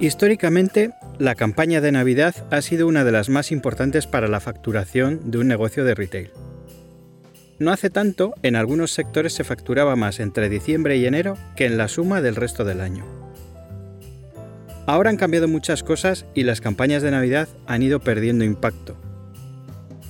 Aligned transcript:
Históricamente, 0.00 0.92
la 1.18 1.34
campaña 1.34 1.80
de 1.80 1.90
Navidad 1.90 2.32
ha 2.52 2.62
sido 2.62 2.86
una 2.86 3.02
de 3.02 3.10
las 3.10 3.28
más 3.28 3.50
importantes 3.50 4.06
para 4.06 4.28
la 4.28 4.38
facturación 4.38 5.32
de 5.32 5.38
un 5.38 5.48
negocio 5.48 5.84
de 5.84 5.96
retail. 5.96 6.30
No 7.58 7.72
hace 7.72 7.90
tanto, 7.90 8.34
en 8.44 8.54
algunos 8.54 8.92
sectores 8.92 9.32
se 9.32 9.42
facturaba 9.42 9.96
más 9.96 10.20
entre 10.20 10.48
diciembre 10.48 10.96
y 10.98 11.06
enero 11.06 11.36
que 11.56 11.66
en 11.66 11.76
la 11.76 11.88
suma 11.88 12.20
del 12.20 12.36
resto 12.36 12.64
del 12.64 12.80
año. 12.80 13.04
Ahora 14.86 15.10
han 15.10 15.16
cambiado 15.16 15.48
muchas 15.48 15.82
cosas 15.82 16.26
y 16.32 16.44
las 16.44 16.60
campañas 16.60 17.02
de 17.02 17.10
Navidad 17.10 17.48
han 17.66 17.82
ido 17.82 17.98
perdiendo 17.98 18.44
impacto. 18.44 18.96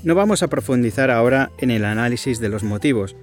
No 0.04 0.14
vamos 0.14 0.42
a 0.42 0.48
profundizar 0.48 1.10
ahora 1.10 1.50
en 1.58 1.70
el 1.70 1.86
análisis 1.86 2.40
de 2.40 2.50
los 2.50 2.62
motivos, 2.62 3.16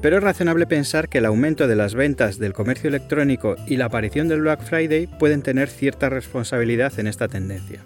pero 0.00 0.16
es 0.16 0.22
razonable 0.22 0.66
pensar 0.66 1.08
que 1.08 1.18
el 1.18 1.26
aumento 1.26 1.68
de 1.68 1.76
las 1.76 1.94
ventas 1.94 2.38
del 2.38 2.52
comercio 2.52 2.88
electrónico 2.88 3.56
y 3.66 3.76
la 3.76 3.86
aparición 3.86 4.28
del 4.28 4.42
Black 4.42 4.62
Friday 4.62 5.06
pueden 5.06 5.42
tener 5.42 5.68
cierta 5.68 6.08
responsabilidad 6.08 6.98
en 6.98 7.06
esta 7.06 7.28
tendencia. 7.28 7.84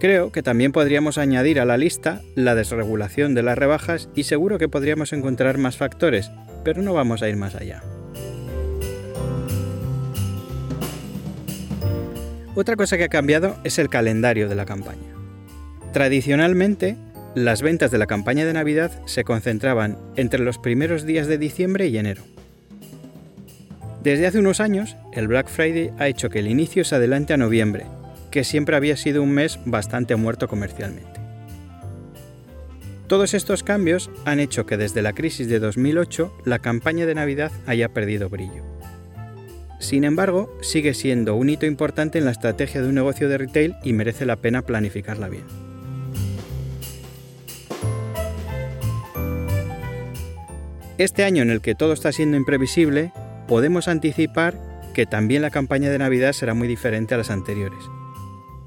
Creo 0.00 0.30
que 0.30 0.42
también 0.42 0.70
podríamos 0.70 1.18
añadir 1.18 1.58
a 1.58 1.64
la 1.64 1.76
lista 1.76 2.20
la 2.36 2.54
desregulación 2.54 3.34
de 3.34 3.42
las 3.42 3.58
rebajas 3.58 4.08
y 4.14 4.24
seguro 4.24 4.58
que 4.58 4.68
podríamos 4.68 5.12
encontrar 5.12 5.58
más 5.58 5.76
factores, 5.76 6.30
pero 6.64 6.82
no 6.82 6.94
vamos 6.94 7.22
a 7.22 7.28
ir 7.28 7.36
más 7.36 7.54
allá. 7.56 7.82
Otra 12.54 12.76
cosa 12.76 12.96
que 12.96 13.04
ha 13.04 13.08
cambiado 13.08 13.56
es 13.62 13.78
el 13.78 13.88
calendario 13.88 14.48
de 14.48 14.56
la 14.56 14.66
campaña. 14.66 15.14
Tradicionalmente, 15.92 16.96
las 17.34 17.62
ventas 17.62 17.90
de 17.90 17.98
la 17.98 18.06
campaña 18.06 18.44
de 18.44 18.52
Navidad 18.52 18.90
se 19.06 19.24
concentraban 19.24 19.98
entre 20.16 20.40
los 20.40 20.58
primeros 20.58 21.04
días 21.04 21.26
de 21.26 21.38
diciembre 21.38 21.88
y 21.88 21.98
enero. 21.98 22.22
Desde 24.02 24.26
hace 24.26 24.38
unos 24.38 24.60
años, 24.60 24.96
el 25.12 25.28
Black 25.28 25.48
Friday 25.48 25.90
ha 25.98 26.08
hecho 26.08 26.30
que 26.30 26.38
el 26.38 26.48
inicio 26.48 26.84
se 26.84 26.94
adelante 26.94 27.34
a 27.34 27.36
noviembre, 27.36 27.84
que 28.30 28.44
siempre 28.44 28.76
había 28.76 28.96
sido 28.96 29.22
un 29.22 29.32
mes 29.32 29.58
bastante 29.64 30.16
muerto 30.16 30.48
comercialmente. 30.48 31.20
Todos 33.06 33.34
estos 33.34 33.62
cambios 33.62 34.10
han 34.24 34.38
hecho 34.38 34.66
que 34.66 34.76
desde 34.76 35.02
la 35.02 35.14
crisis 35.14 35.48
de 35.48 35.58
2008 35.58 36.32
la 36.44 36.58
campaña 36.58 37.06
de 37.06 37.14
Navidad 37.14 37.52
haya 37.66 37.88
perdido 37.88 38.28
brillo. 38.28 38.64
Sin 39.80 40.04
embargo, 40.04 40.56
sigue 40.60 40.92
siendo 40.92 41.34
un 41.34 41.50
hito 41.50 41.66
importante 41.66 42.18
en 42.18 42.24
la 42.24 42.32
estrategia 42.32 42.82
de 42.82 42.88
un 42.88 42.94
negocio 42.94 43.28
de 43.28 43.38
retail 43.38 43.76
y 43.82 43.92
merece 43.92 44.26
la 44.26 44.36
pena 44.36 44.62
planificarla 44.62 45.28
bien. 45.28 45.67
Este 50.98 51.22
año 51.22 51.44
en 51.44 51.50
el 51.50 51.60
que 51.60 51.76
todo 51.76 51.92
está 51.92 52.10
siendo 52.10 52.36
imprevisible, 52.36 53.12
podemos 53.46 53.86
anticipar 53.86 54.58
que 54.94 55.06
también 55.06 55.42
la 55.42 55.50
campaña 55.50 55.90
de 55.90 55.98
Navidad 55.98 56.32
será 56.32 56.54
muy 56.54 56.66
diferente 56.66 57.14
a 57.14 57.18
las 57.18 57.30
anteriores. 57.30 57.78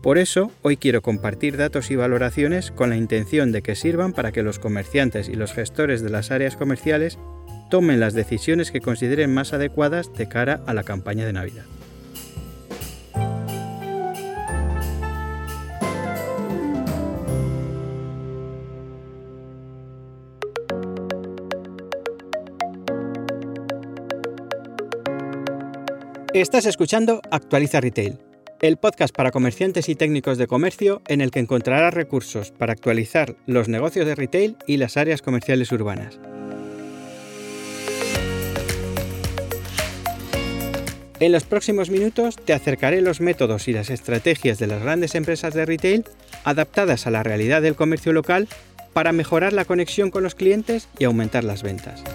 Por 0.01 0.17
eso, 0.17 0.49
hoy 0.61 0.77
quiero 0.77 1.01
compartir 1.01 1.57
datos 1.57 1.91
y 1.91 1.97
valoraciones 1.97 2.71
con 2.71 2.89
la 2.89 2.95
intención 2.95 3.51
de 3.51 3.61
que 3.61 3.75
sirvan 3.75 4.13
para 4.13 4.31
que 4.31 4.43
los 4.43 4.59
comerciantes 4.59 5.27
y 5.27 5.33
los 5.33 5.51
gestores 5.51 6.01
de 6.01 6.09
las 6.09 6.31
áreas 6.31 6.55
comerciales 6.55 7.19
tomen 7.69 7.99
las 7.99 8.13
decisiones 8.13 8.71
que 8.71 8.79
consideren 8.79 9.33
más 9.33 9.51
adecuadas 9.51 10.13
de 10.13 10.29
cara 10.29 10.61
a 10.67 10.73
la 10.73 10.83
campaña 10.83 11.25
de 11.25 11.33
Navidad. 11.33 11.65
Estás 26.33 26.65
escuchando 26.65 27.21
Actualiza 27.29 27.81
Retail, 27.81 28.17
el 28.61 28.77
podcast 28.77 29.13
para 29.13 29.31
comerciantes 29.31 29.89
y 29.89 29.95
técnicos 29.95 30.37
de 30.37 30.47
comercio 30.47 31.01
en 31.09 31.19
el 31.19 31.29
que 31.29 31.39
encontrarás 31.39 31.93
recursos 31.93 32.51
para 32.51 32.71
actualizar 32.71 33.35
los 33.47 33.67
negocios 33.67 34.05
de 34.05 34.15
retail 34.15 34.55
y 34.65 34.77
las 34.77 34.95
áreas 34.95 35.21
comerciales 35.21 35.73
urbanas. 35.73 36.21
En 41.19 41.33
los 41.33 41.43
próximos 41.43 41.89
minutos 41.89 42.37
te 42.37 42.53
acercaré 42.53 43.01
los 43.01 43.19
métodos 43.19 43.67
y 43.67 43.73
las 43.73 43.89
estrategias 43.89 44.57
de 44.57 44.67
las 44.67 44.81
grandes 44.81 45.15
empresas 45.15 45.53
de 45.53 45.65
retail 45.65 46.05
adaptadas 46.45 47.07
a 47.07 47.11
la 47.11 47.23
realidad 47.23 47.61
del 47.61 47.75
comercio 47.75 48.13
local 48.13 48.47
para 48.93 49.11
mejorar 49.11 49.51
la 49.51 49.65
conexión 49.65 50.11
con 50.11 50.23
los 50.23 50.35
clientes 50.35 50.87
y 50.97 51.03
aumentar 51.03 51.43
las 51.43 51.61
ventas. 51.61 52.05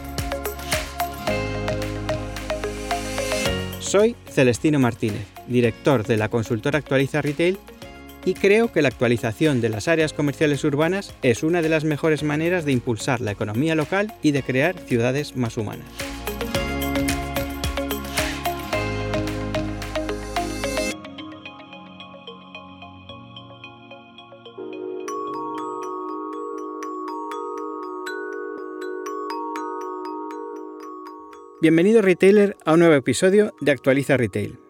Soy 3.97 4.15
Celestino 4.29 4.79
Martínez, 4.79 5.27
director 5.49 6.07
de 6.07 6.19
la 6.19 6.29
consultora 6.29 6.81
Actualiza 6.81 7.23
Retail 7.23 7.57
y 8.27 8.35
creo 8.35 8.71
que 8.71 8.83
la 8.83 8.89
actualización 8.89 9.63
de 9.63 9.71
las 9.71 9.89
áreas 9.89 10.13
comerciales 10.13 10.65
urbanas 10.65 11.15
es 11.23 11.43
una 11.43 11.63
de 11.63 11.71
las 11.71 11.85
mejores 11.85 12.23
maneras 12.23 12.67
de 12.67 12.73
impulsar 12.73 13.23
la 13.23 13.31
economía 13.31 13.75
local 13.75 14.13
y 14.21 14.33
de 14.33 14.43
crear 14.43 14.79
ciudades 14.81 15.35
más 15.35 15.57
humanas. 15.57 15.87
Bienvenido 31.67 32.01
retailer 32.01 32.57
a 32.65 32.75
un 32.75 32.79
nuevo 32.79 32.95
episodio 32.95 33.53
de 33.61 33.73
Actualiza 33.73 34.17
Retail. 34.17 34.61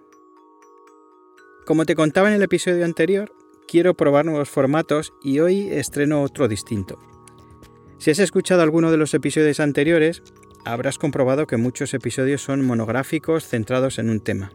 Como 1.66 1.84
te 1.84 1.94
contaba 1.94 2.28
en 2.28 2.36
el 2.36 2.42
episodio 2.42 2.86
anterior, 2.86 3.34
quiero 3.68 3.92
probar 3.92 4.24
nuevos 4.24 4.48
formatos 4.48 5.12
y 5.22 5.40
hoy 5.40 5.68
estreno 5.70 6.22
otro 6.22 6.48
distinto. 6.48 6.98
Si 7.98 8.10
has 8.10 8.18
escuchado 8.18 8.62
alguno 8.62 8.90
de 8.90 8.96
los 8.96 9.12
episodios 9.12 9.60
anteriores, 9.60 10.22
habrás 10.64 10.96
comprobado 10.96 11.46
que 11.46 11.58
muchos 11.58 11.92
episodios 11.92 12.40
son 12.40 12.64
monográficos 12.64 13.46
centrados 13.46 13.98
en 13.98 14.08
un 14.08 14.20
tema. 14.20 14.50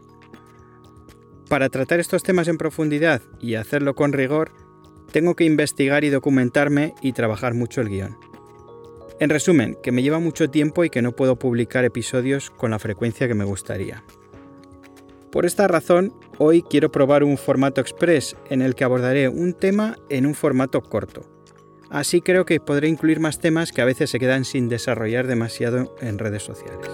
Para 1.48 1.68
tratar 1.68 2.00
estos 2.00 2.24
temas 2.24 2.48
en 2.48 2.58
profundidad 2.58 3.22
y 3.40 3.54
hacerlo 3.54 3.94
con 3.94 4.12
rigor, 4.12 4.50
tengo 5.12 5.36
que 5.36 5.44
investigar 5.44 6.02
y 6.02 6.10
documentarme 6.10 6.96
y 7.02 7.12
trabajar 7.12 7.54
mucho 7.54 7.82
el 7.82 7.88
guion. 7.88 8.31
En 9.20 9.30
resumen, 9.30 9.76
que 9.82 9.92
me 9.92 10.02
lleva 10.02 10.18
mucho 10.18 10.50
tiempo 10.50 10.84
y 10.84 10.90
que 10.90 11.02
no 11.02 11.12
puedo 11.12 11.36
publicar 11.38 11.84
episodios 11.84 12.50
con 12.50 12.70
la 12.70 12.78
frecuencia 12.78 13.28
que 13.28 13.34
me 13.34 13.44
gustaría. 13.44 14.04
Por 15.30 15.46
esta 15.46 15.66
razón, 15.66 16.12
hoy 16.38 16.62
quiero 16.62 16.92
probar 16.92 17.24
un 17.24 17.38
formato 17.38 17.80
express 17.80 18.36
en 18.50 18.60
el 18.60 18.74
que 18.74 18.84
abordaré 18.84 19.28
un 19.28 19.54
tema 19.54 19.96
en 20.10 20.26
un 20.26 20.34
formato 20.34 20.82
corto. 20.82 21.22
Así 21.88 22.20
creo 22.20 22.44
que 22.44 22.60
podré 22.60 22.88
incluir 22.88 23.20
más 23.20 23.38
temas 23.38 23.72
que 23.72 23.82
a 23.82 23.86
veces 23.86 24.10
se 24.10 24.18
quedan 24.18 24.44
sin 24.44 24.68
desarrollar 24.68 25.26
demasiado 25.26 25.94
en 26.00 26.18
redes 26.18 26.42
sociales. 26.42 26.88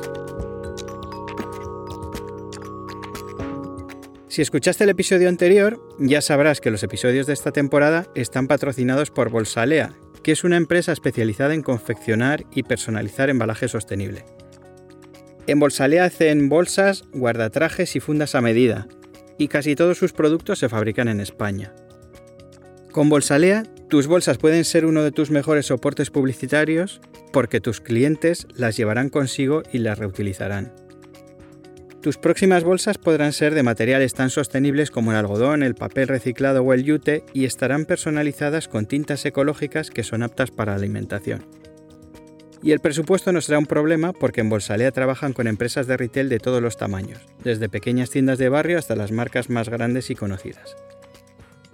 Si 4.29 4.43
escuchaste 4.43 4.85
el 4.85 4.91
episodio 4.91 5.29
anterior, 5.29 5.81
ya 5.99 6.21
sabrás 6.21 6.61
que 6.61 6.71
los 6.71 6.85
episodios 6.85 7.27
de 7.27 7.33
esta 7.33 7.51
temporada 7.51 8.07
están 8.15 8.47
patrocinados 8.47 9.11
por 9.11 9.31
Bolsalea, 9.31 9.95
que 10.23 10.33
es 10.33 10.45
una 10.45 10.57
empresa 10.57 10.93
especializada 10.93 11.55
en 11.55 11.63
confeccionar 11.63 12.45
y 12.53 12.63
personalizar 12.63 13.31
embalaje 13.31 13.69
sostenible. 13.69 14.25
En 15.47 15.61
Bolsalea 15.61 16.05
hacen 16.05 16.49
bolsas, 16.49 17.05
guardatrajes 17.13 17.97
y 17.97 18.01
fundas 18.01 18.35
a 18.35 18.41
medida, 18.41 18.87
y 19.39 19.49
casi 19.49 19.75
todos 19.75 19.97
sus 19.97 20.13
productos 20.13 20.59
se 20.59 20.69
fabrican 20.69 21.09
en 21.09 21.21
España. 21.21 21.73
Con 22.93 23.09
Bolsalea, 23.09 23.63
tus 23.89 24.07
bolsas 24.07 24.39
pueden 24.39 24.65
ser 24.65 24.85
uno 24.85 25.03
de 25.03 25.13
tus 25.13 25.31
mejores 25.31 25.67
soportes 25.67 26.11
publicitarios 26.11 27.01
porque 27.33 27.61
tus 27.61 27.81
clientes 27.81 28.47
las 28.55 28.77
llevarán 28.77 29.09
consigo 29.09 29.63
y 29.73 29.79
las 29.79 29.99
reutilizarán. 29.99 30.73
Tus 32.03 32.17
próximas 32.17 32.63
bolsas 32.63 32.97
podrán 32.97 33.33
ser 33.33 33.55
de 33.55 33.65
materiales 33.65 34.15
tan 34.15 34.31
sostenibles 34.31 34.93
como 34.93 35.11
el 35.11 35.17
algodón, 35.17 35.65
el 35.65 35.75
papel 35.75 36.07
reciclado 36.07 36.63
o 36.63 36.73
el 36.73 36.85
yute 36.85 37.25
y 37.35 37.45
estarán 37.45 37.87
personalizadas 37.87 38.69
con 38.69 38.87
tintas 38.87 39.25
ecológicas 39.25 39.91
que 39.91 40.05
son 40.05 40.23
aptas 40.23 40.53
para 40.53 40.73
la 40.73 40.79
alimentación. 40.79 41.45
Y 42.63 42.71
el 42.73 42.81
presupuesto 42.81 43.33
no 43.33 43.41
será 43.41 43.59
un 43.59 43.67
problema 43.67 44.13
porque 44.13 44.41
en 44.41 44.49
Bolsalea 44.49 44.93
trabajan 44.93 45.33
con 45.33 45.49
empresas 45.49 45.87
de 45.87 45.97
retail 45.97 46.29
de 46.29 46.39
todos 46.39 46.63
los 46.63 46.77
tamaños, 46.77 47.21
desde 47.43 47.69
pequeñas 47.69 48.11
tiendas 48.11 48.39
de 48.39 48.49
barrio 48.49 48.79
hasta 48.79 48.97
las 48.97 49.13
marcas 49.13 49.51
más 49.51 49.69
grandes 49.69 50.11
y 50.11 50.15
conocidas. 50.15 50.77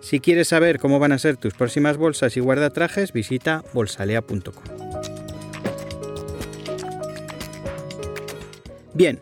Si 0.00 0.20
quieres 0.20 0.48
saber 0.48 0.78
cómo 0.78 0.98
van 0.98 1.12
a 1.12 1.18
ser 1.18 1.36
tus 1.36 1.54
próximas 1.54 1.96
bolsas 1.96 2.36
y 2.36 2.40
guardatrajes, 2.40 3.12
visita 3.12 3.62
bolsalea.com. 3.72 4.52
Bien, 8.92 9.20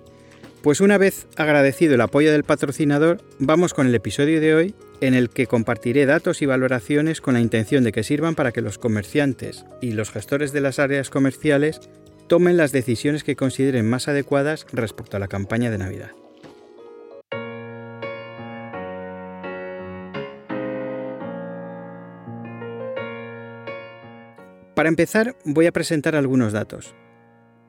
pues 0.62 0.81
una 0.81 0.97
vez 0.97 1.26
agradecido 1.37 1.97
el 1.97 2.00
apoyo 2.00 2.31
del 2.31 2.44
patrocinador, 2.44 3.20
vamos 3.41 3.75
con 3.75 3.88
el 3.88 3.94
episodio 3.97 4.41
de 4.41 4.55
hoy 4.55 4.75
en 5.00 5.14
el 5.14 5.29
que 5.29 5.49
compartiré 5.49 6.06
datos 6.06 6.41
y 6.41 6.47
valoraciones 6.47 7.20
con 7.20 7.35
la 7.35 7.41
intención 7.41 7.82
de 7.82 7.91
que 7.91 8.05
sirvan 8.05 8.37
para 8.37 8.53
que 8.53 8.61
los 8.61 8.79
comerciantes 8.79 9.64
y 9.81 9.91
los 9.91 10.12
gestores 10.12 10.53
de 10.53 10.61
las 10.61 10.79
áreas 10.79 11.11
comerciales 11.11 11.81
tomen 12.29 12.56
las 12.56 12.70
decisiones 12.70 13.25
que 13.25 13.35
consideren 13.35 13.91
más 13.91 14.06
adecuadas 14.06 14.64
respecto 14.73 15.17
a 15.17 15.20
la 15.20 15.26
campaña 15.26 15.69
de 15.69 15.79
Navidad. 15.79 16.12
Para 24.76 24.88
empezar, 24.88 25.35
voy 25.44 25.67
a 25.67 25.73
presentar 25.73 26.15
algunos 26.15 26.53
datos. 26.53 26.94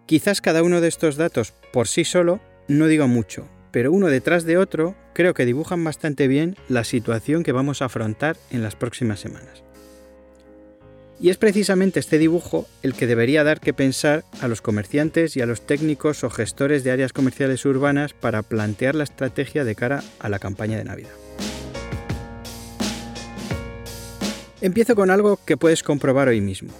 Quizás 0.06 0.42
cada 0.42 0.62
uno 0.62 0.80
de 0.80 0.89
estos 0.89 1.16
datos 1.16 1.54
por 1.72 1.88
sí 1.88 2.06
solo 2.06 2.39
no 2.68 2.88
diga 2.88 3.07
mucho, 3.07 3.48
pero 3.71 3.92
uno 3.92 4.07
detrás 4.07 4.44
de 4.45 4.57
otro 4.57 4.95
creo 5.13 5.33
que 5.33 5.45
dibujan 5.45 5.83
bastante 5.83 6.27
bien 6.27 6.56
la 6.69 6.83
situación 6.83 7.44
que 7.44 7.51
vamos 7.51 7.81
a 7.81 7.86
afrontar 7.86 8.38
en 8.51 8.63
las 8.63 8.75
próximas 8.75 9.19
semanas. 9.19 9.63
Y 11.19 11.30
es 11.30 11.38
precisamente 11.38 12.00
este 12.00 12.18
dibujo 12.18 12.68
el 12.81 12.94
que 12.94 13.07
debería 13.07 13.44
dar 13.44 13.60
que 13.60 13.74
pensar 13.74 14.25
a 14.42 14.48
los 14.48 14.62
comerciantes 14.62 15.38
y 15.38 15.42
a 15.42 15.45
los 15.45 15.65
técnicos 15.65 16.24
o 16.24 16.30
gestores 16.30 16.83
de 16.83 16.92
áreas 16.92 17.13
comerciales 17.13 17.65
urbanas 17.65 18.13
para 18.13 18.42
plantear 18.42 18.95
la 18.95 19.06
estrategia 19.06 19.63
de 19.63 19.75
cara 19.75 20.04
a 20.19 20.30
la 20.30 20.39
campaña 20.39 20.77
de 20.77 20.83
Navidad. 20.83 21.13
Empiezo 24.60 24.95
con 24.95 25.12
algo 25.12 25.39
que 25.45 25.57
puedes 25.57 25.83
comprobar 25.83 26.27
hoy 26.27 26.42
mismo. 26.42 26.74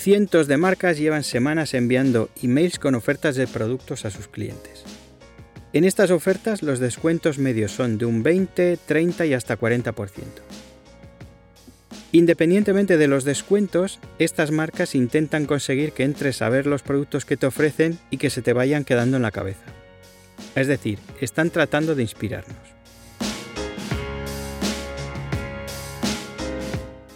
Cientos 0.00 0.46
de 0.46 0.56
marcas 0.56 0.96
llevan 0.96 1.22
semanas 1.22 1.74
enviando 1.74 2.30
emails 2.42 2.78
con 2.78 2.94
ofertas 2.94 3.36
de 3.36 3.46
productos 3.46 4.06
a 4.06 4.10
sus 4.10 4.28
clientes. 4.28 4.82
En 5.74 5.84
estas 5.84 6.10
ofertas 6.10 6.62
los 6.62 6.78
descuentos 6.78 7.38
medios 7.38 7.72
son 7.72 7.98
de 7.98 8.06
un 8.06 8.22
20, 8.22 8.78
30 8.78 9.26
y 9.26 9.34
hasta 9.34 9.58
40%. 9.58 9.92
Independientemente 12.12 12.96
de 12.96 13.08
los 13.08 13.24
descuentos, 13.24 14.00
estas 14.18 14.52
marcas 14.52 14.94
intentan 14.94 15.44
conseguir 15.44 15.92
que 15.92 16.04
entres 16.04 16.40
a 16.40 16.48
ver 16.48 16.66
los 16.66 16.80
productos 16.80 17.26
que 17.26 17.36
te 17.36 17.44
ofrecen 17.44 17.98
y 18.08 18.16
que 18.16 18.30
se 18.30 18.40
te 18.40 18.54
vayan 18.54 18.84
quedando 18.84 19.18
en 19.18 19.22
la 19.22 19.30
cabeza. 19.30 19.66
Es 20.54 20.66
decir, 20.66 20.98
están 21.20 21.50
tratando 21.50 21.94
de 21.94 22.00
inspirarnos. 22.00 22.56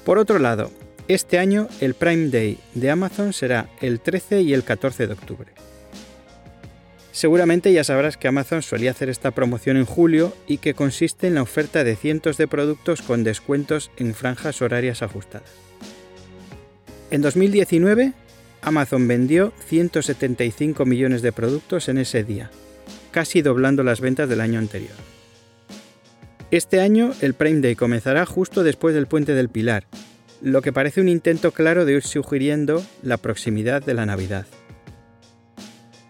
Por 0.05 0.19
otro 0.19 0.39
lado, 0.39 0.71
este 1.09 1.39
año 1.39 1.69
el 1.81 1.95
Prime 1.95 2.29
Day 2.29 2.59
de 2.75 2.91
Amazon 2.91 3.33
será 3.33 3.69
el 3.81 4.01
13 4.01 4.41
y 4.43 4.55
el 4.55 4.65
14 4.65 5.07
de 5.07 5.13
octubre. 5.13 5.53
Seguramente 7.13 7.73
ya 7.73 7.85
sabrás 7.85 8.17
que 8.17 8.27
Amazon 8.27 8.63
solía 8.63 8.91
hacer 8.91 9.09
esta 9.09 9.31
promoción 9.31 9.77
en 9.77 9.85
julio 9.85 10.35
y 10.49 10.59
que 10.59 10.75
consiste 10.75 11.29
en 11.29 11.37
la 11.37 11.43
oferta 11.43 11.85
de 11.85 11.95
cientos 11.95 12.39
de 12.39 12.49
productos 12.49 13.03
con 13.03 13.23
descuentos 13.23 13.91
en 13.97 14.15
franjas 14.15 14.63
horarias 14.63 15.03
ajustadas. 15.03 15.51
En 17.11 17.23
2019, 17.23 18.15
Amazon 18.63 19.07
vendió 19.07 19.53
175 19.69 20.85
millones 20.87 21.23
de 21.23 21.33
productos 21.33 21.89
en 21.89 21.99
ese 21.99 22.25
día, 22.25 22.51
casi 23.13 23.43
doblando 23.43 23.85
las 23.85 24.01
ventas 24.01 24.29
del 24.29 24.41
año 24.41 24.59
anterior. 24.59 24.95
Este 26.51 26.81
año 26.81 27.13
el 27.21 27.35
Prime 27.35 27.61
Day 27.61 27.77
comenzará 27.77 28.27
justo 28.27 28.65
después 28.65 28.95
del 28.95 29.07
puente 29.07 29.35
del 29.35 29.51
Pilar, 29.51 29.87
lo 30.45 30.61
que 30.61 30.75
parece 30.75 31.01
un 31.01 31.09
intento 31.09 31.53
claro 31.53 31.87
de 31.87 31.95
ir 31.95 32.03
sugiriendo 32.03 32.85
la 33.03 33.17
proximidad 33.17 33.83
de 33.83 33.95
la 33.95 34.05
Navidad. 34.05 34.47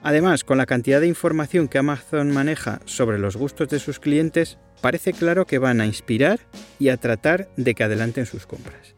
Además, 0.03 0.43
con 0.43 0.59
la 0.59 0.67
cantidad 0.67 1.01
de 1.01 1.07
información 1.07 1.69
que 1.69 1.79
Amazon 1.79 2.33
maneja 2.33 2.81
sobre 2.85 3.21
los 3.21 3.37
gustos 3.37 3.69
de 3.69 3.79
sus 3.79 4.01
clientes, 4.01 4.59
parece 4.81 5.13
claro 5.13 5.47
que 5.47 5.59
van 5.59 5.81
a 5.81 5.87
inspirar 5.87 6.41
y 6.81 6.89
a 6.89 6.97
tratar 6.97 7.49
de 7.57 7.77
que 7.77 7.85
adelanten 7.85 8.27
sus 8.27 8.45
compras. 8.45 8.97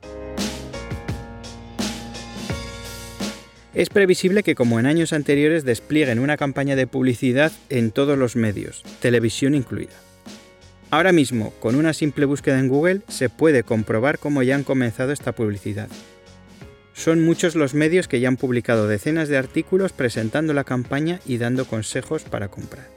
Es 3.74 3.90
previsible 3.90 4.42
que 4.42 4.54
como 4.54 4.80
en 4.80 4.86
años 4.86 5.12
anteriores 5.12 5.66
desplieguen 5.66 6.18
una 6.18 6.38
campaña 6.38 6.76
de 6.76 6.86
publicidad 6.86 7.52
en 7.68 7.90
todos 7.90 8.16
los 8.16 8.36
medios, 8.36 8.82
televisión 9.00 9.54
incluida. 9.54 10.05
Ahora 10.90 11.10
mismo, 11.12 11.52
con 11.58 11.74
una 11.74 11.92
simple 11.92 12.26
búsqueda 12.26 12.60
en 12.60 12.68
Google, 12.68 13.02
se 13.08 13.28
puede 13.28 13.64
comprobar 13.64 14.18
cómo 14.18 14.42
ya 14.42 14.54
han 14.54 14.62
comenzado 14.62 15.12
esta 15.12 15.32
publicidad. 15.32 15.88
Son 16.92 17.24
muchos 17.24 17.56
los 17.56 17.74
medios 17.74 18.08
que 18.08 18.20
ya 18.20 18.28
han 18.28 18.36
publicado 18.36 18.86
decenas 18.86 19.28
de 19.28 19.36
artículos 19.36 19.92
presentando 19.92 20.54
la 20.54 20.64
campaña 20.64 21.20
y 21.26 21.38
dando 21.38 21.66
consejos 21.66 22.22
para 22.22 22.48
comprar. 22.48 22.88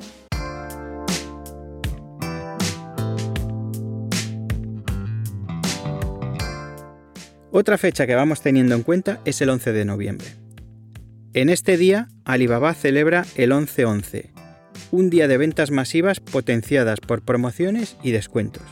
Otra 7.51 7.79
fecha 7.79 8.05
que 8.05 8.13
vamos 8.13 8.41
teniendo 8.41 8.75
en 8.75 8.83
cuenta 8.83 9.19
es 9.25 9.41
el 9.41 9.49
11 9.49 9.73
de 9.73 9.83
noviembre. 9.83 10.27
En 11.33 11.49
este 11.49 11.77
día, 11.77 12.07
Alibaba 12.23 12.73
celebra 12.75 13.25
el 13.35 13.51
11-11, 13.51 14.29
un 14.91 15.09
día 15.09 15.27
de 15.27 15.37
ventas 15.37 15.71
masivas 15.71 16.19
potenciadas 16.19 16.99
por 16.99 17.21
promociones 17.21 17.97
y 18.03 18.11
descuentos. 18.11 18.63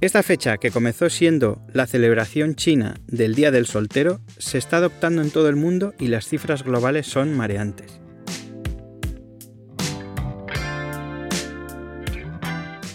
Esta 0.00 0.22
fecha, 0.22 0.58
que 0.58 0.70
comenzó 0.70 1.08
siendo 1.08 1.62
la 1.72 1.86
celebración 1.86 2.56
china 2.56 2.96
del 3.06 3.34
Día 3.34 3.50
del 3.50 3.66
Soltero, 3.66 4.20
se 4.36 4.58
está 4.58 4.76
adoptando 4.76 5.22
en 5.22 5.30
todo 5.30 5.48
el 5.48 5.56
mundo 5.56 5.94
y 5.98 6.08
las 6.08 6.28
cifras 6.28 6.62
globales 6.62 7.06
son 7.06 7.34
mareantes. 7.34 8.00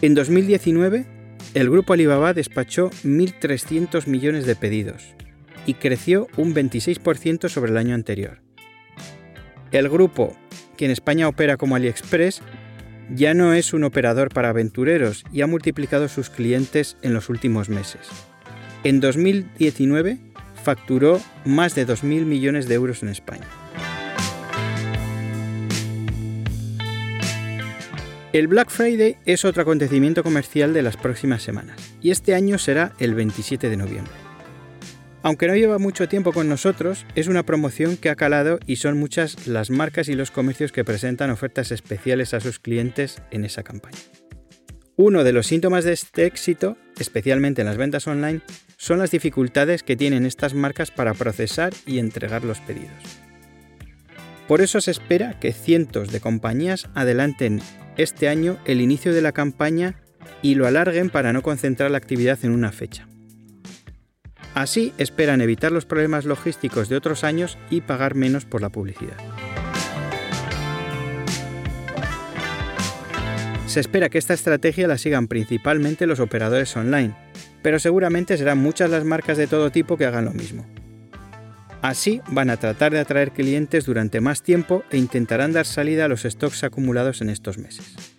En 0.02 0.14
2019, 0.14 1.06
el 1.56 1.70
grupo 1.70 1.94
Alibaba 1.94 2.34
despachó 2.34 2.92
1.300 3.04 4.06
millones 4.08 4.46
de 4.46 4.56
pedidos 4.56 5.16
y 5.66 5.74
creció 5.74 6.28
un 6.38 6.54
26% 6.54 7.50
sobre 7.50 7.72
el 7.72 7.78
año 7.78 7.96
anterior. 7.96 8.42
El 9.72 9.90
grupo, 9.90 10.38
que 10.80 10.86
en 10.86 10.92
España 10.92 11.28
opera 11.28 11.58
como 11.58 11.76
AliExpress, 11.76 12.42
ya 13.14 13.34
no 13.34 13.54
es 13.54 13.74
un 13.74 13.84
operador 13.84 14.30
para 14.30 14.48
aventureros 14.48 15.26
y 15.34 15.42
ha 15.42 15.48
multiplicado 15.48 16.08
sus 16.08 16.30
clientes 16.30 16.96
en 17.02 17.14
los 17.14 17.28
últimos 17.28 17.68
meses. 17.68 18.08
En 18.86 19.02
2019 19.02 20.20
facturó 20.64 21.20
más 21.44 21.76
de 21.76 21.86
2.000 21.86 22.24
millones 22.24 22.70
de 22.70 22.76
euros 22.76 23.04
en 23.04 23.10
España. 23.10 23.46
El 28.32 28.48
Black 28.48 28.70
Friday 28.70 29.18
es 29.26 29.44
otro 29.44 29.64
acontecimiento 29.64 30.24
comercial 30.24 30.74
de 30.74 30.82
las 30.82 30.96
próximas 30.96 31.44
semanas 31.44 31.76
y 32.02 32.12
este 32.12 32.36
año 32.36 32.58
será 32.58 32.94
el 33.00 33.16
27 33.16 33.70
de 33.70 33.76
noviembre. 33.76 34.29
Aunque 35.22 35.48
no 35.48 35.56
lleva 35.56 35.80
mucho 35.80 36.08
tiempo 36.08 36.32
con 36.32 36.48
nosotros, 36.48 37.06
es 37.16 37.28
una 37.28 37.44
promoción 37.44 37.98
que 37.98 38.10
ha 38.10 38.16
calado 38.16 38.60
y 38.66 38.78
son 38.78 38.98
muchas 38.98 39.48
las 39.48 39.70
marcas 39.70 40.08
y 40.08 40.16
los 40.16 40.32
comercios 40.32 40.72
que 40.72 40.86
presentan 40.86 41.30
ofertas 41.30 41.72
especiales 41.72 42.34
a 42.34 42.40
sus 42.40 42.60
clientes 42.60 43.22
en 43.30 43.44
esa 43.44 43.64
campaña. 43.64 43.98
Uno 44.96 45.24
de 45.24 45.34
los 45.34 45.48
síntomas 45.48 45.84
de 45.84 45.94
este 45.94 46.26
éxito, 46.26 46.78
especialmente 46.98 47.62
en 47.62 47.68
las 47.68 47.78
ventas 47.78 48.08
online, 48.08 48.42
son 48.78 49.00
las 49.00 49.12
dificultades 49.12 49.84
que 49.84 49.98
tienen 49.98 50.26
estas 50.26 50.54
marcas 50.54 50.90
para 50.90 51.14
procesar 51.14 51.74
y 51.86 52.00
entregar 52.00 52.46
los 52.46 52.60
pedidos. 52.60 52.92
Por 54.48 54.62
eso 54.62 54.80
se 54.80 54.92
espera 54.92 55.38
que 55.40 55.52
cientos 55.52 56.12
de 56.12 56.22
compañías 56.22 56.90
adelanten 56.96 57.62
este 57.98 58.30
año 58.30 58.58
el 58.66 58.80
inicio 58.80 59.14
de 59.14 59.22
la 59.22 59.34
campaña 59.34 60.02
y 60.42 60.56
lo 60.56 60.66
alarguen 60.66 61.10
para 61.10 61.34
no 61.34 61.44
concentrar 61.44 61.92
la 61.92 61.98
actividad 61.98 62.40
en 62.44 62.52
una 62.52 62.72
fecha. 62.72 63.09
Así 64.60 64.92
esperan 64.98 65.40
evitar 65.40 65.72
los 65.72 65.86
problemas 65.86 66.26
logísticos 66.26 66.90
de 66.90 66.98
otros 66.98 67.24
años 67.24 67.58
y 67.70 67.80
pagar 67.80 68.16
menos 68.16 68.44
por 68.44 68.62
la 68.62 68.68
publicidad. 68.68 69.16
Se 73.68 73.80
espera 73.80 74.10
que 74.10 74.18
esta 74.18 74.34
estrategia 74.34 74.90
la 74.90 74.98
sigan 74.98 75.30
principalmente 75.30 76.06
los 76.08 76.20
operadores 76.20 76.76
online, 76.76 77.16
pero 77.62 77.80
seguramente 77.80 78.38
serán 78.38 78.58
muchas 78.58 78.90
las 78.90 79.06
marcas 79.06 79.38
de 79.38 79.48
todo 79.48 79.72
tipo 79.72 79.96
que 79.96 80.06
hagan 80.06 80.26
lo 80.26 80.34
mismo. 80.34 80.66
Así 81.82 82.20
van 82.28 82.50
a 82.50 82.58
tratar 82.58 82.92
de 82.92 83.00
atraer 83.00 83.32
clientes 83.32 83.86
durante 83.86 84.20
más 84.20 84.44
tiempo 84.44 84.84
e 84.92 84.98
intentarán 84.98 85.54
dar 85.54 85.68
salida 85.68 86.04
a 86.04 86.10
los 86.10 86.24
stocks 86.24 86.66
acumulados 86.66 87.22
en 87.22 87.30
estos 87.30 87.58
meses. 87.58 88.19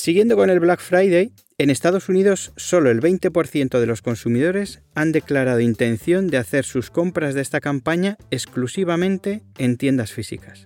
Siguiendo 0.00 0.34
con 0.34 0.48
el 0.48 0.60
Black 0.60 0.80
Friday, 0.80 1.34
en 1.58 1.68
Estados 1.68 2.08
Unidos 2.08 2.54
solo 2.56 2.90
el 2.90 3.02
20% 3.02 3.78
de 3.78 3.86
los 3.86 4.00
consumidores 4.00 4.80
han 4.94 5.12
declarado 5.12 5.60
intención 5.60 6.28
de 6.28 6.38
hacer 6.38 6.64
sus 6.64 6.90
compras 6.90 7.34
de 7.34 7.42
esta 7.42 7.60
campaña 7.60 8.16
exclusivamente 8.30 9.42
en 9.58 9.76
tiendas 9.76 10.14
físicas. 10.14 10.62